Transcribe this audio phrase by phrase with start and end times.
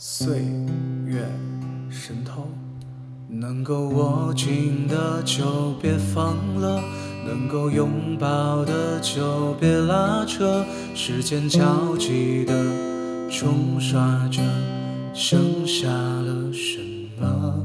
[0.00, 0.44] 岁
[1.06, 1.28] 月
[1.90, 2.46] 神偷，
[3.28, 6.80] 能够握紧的就别放了，
[7.26, 10.64] 能够拥抱的就别拉扯，
[10.94, 12.54] 时间焦急的
[13.28, 14.40] 冲刷着，
[15.12, 16.78] 剩下了什
[17.20, 17.64] 么？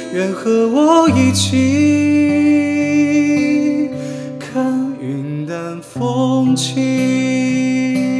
[0.13, 1.57] 愿和我一起
[4.37, 8.10] 看云淡风轻。